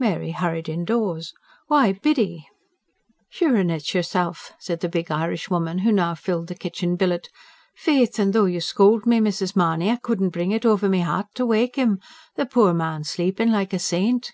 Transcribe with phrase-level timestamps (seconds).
[0.00, 1.32] Mary hurried indoors.
[1.68, 2.44] "Why, Biddy...."
[3.28, 7.28] "Sure and it's yourself," said the big Irishwoman who now filled the kitchen billet.
[7.76, 9.54] "Faith and though you scold me, Mrs.
[9.54, 12.00] Mahony, I couldn't bring it over me heart to wake him.
[12.34, 14.32] The pore man's sleeping like a saint."